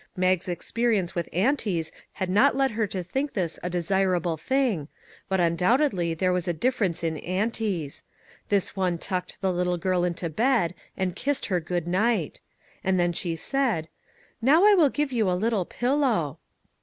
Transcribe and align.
Mag's 0.17 0.49
experience 0.49 1.13
with 1.13 1.29
aunties 1.31 1.91
had 2.13 2.27
not 2.27 2.55
led 2.57 2.71
her 2.71 2.87
to 2.87 3.03
think 3.03 3.33
this 3.33 3.59
a 3.61 3.69
desirable 3.69 4.35
thing, 4.35 4.87
but 5.29 5.39
undoubtedly 5.39 6.15
there 6.15 6.33
was 6.33 6.47
a 6.47 6.53
difference 6.55 7.03
in 7.03 7.17
aunties; 7.19 8.01
this 8.49 8.75
one 8.75 8.97
tucked 8.97 9.39
the 9.41 9.53
little 9.53 9.77
girl 9.77 10.03
into 10.03 10.27
bed, 10.27 10.73
and 10.97 11.15
kissed 11.15 11.45
her 11.45 11.59
good 11.59 11.87
night! 11.87 12.39
And 12.83 12.99
then 12.99 13.13
she 13.13 13.35
said:" 13.35 13.89
Now 14.41 14.65
I 14.65 14.73
will 14.73 14.89
give 14.89 15.11
you 15.11 15.29
a 15.29 15.33
little 15.37 15.65
pillow." 15.65 16.39